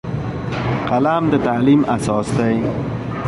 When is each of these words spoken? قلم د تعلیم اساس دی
قلم 0.89 1.23
د 1.31 1.33
تعلیم 1.47 1.81
اساس 1.95 2.27
دی 2.39 2.55